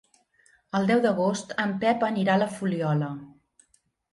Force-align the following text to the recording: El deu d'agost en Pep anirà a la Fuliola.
El 0.79 0.87
deu 0.91 1.03
d'agost 1.03 1.53
en 1.65 1.75
Pep 1.83 2.07
anirà 2.09 2.39
a 2.39 2.43
la 2.45 2.51
Fuliola. 2.57 3.11